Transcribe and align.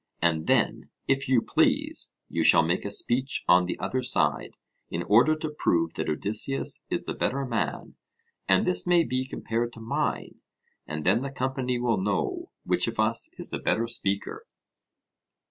And 0.19 0.47
then, 0.47 0.89
if 1.07 1.27
you 1.29 1.43
please, 1.43 2.11
you 2.27 2.43
shall 2.43 2.63
make 2.63 2.85
a 2.85 2.89
speech 2.89 3.43
on 3.47 3.67
the 3.67 3.77
other 3.77 4.01
side, 4.01 4.57
in 4.89 5.03
order 5.03 5.35
to 5.35 5.47
prove 5.51 5.93
that 5.93 6.09
Odysseus 6.09 6.87
is 6.89 7.03
the 7.03 7.13
better 7.13 7.45
man; 7.45 7.93
and 8.47 8.65
this 8.65 8.87
may 8.87 9.03
be 9.03 9.27
compared 9.27 9.71
to 9.73 9.79
mine, 9.79 10.39
and 10.87 11.05
then 11.05 11.21
the 11.21 11.29
company 11.29 11.79
will 11.79 12.01
know 12.01 12.49
which 12.63 12.87
of 12.87 12.99
us 12.99 13.29
is 13.37 13.51
the 13.51 13.59
better 13.59 13.87
speaker. 13.87 14.47